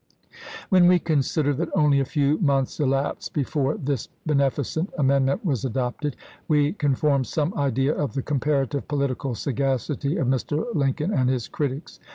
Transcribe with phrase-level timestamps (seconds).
[0.69, 6.15] "When we consider that only a few months elapsed before this beneficent amendment was adopted,
[6.47, 10.65] we can form some idea of the comparative political sagacity of Mr.
[10.73, 11.99] Lincoln and his critics.